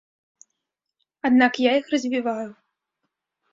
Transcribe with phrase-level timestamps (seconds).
[1.29, 2.49] Аднак я іх развіваю.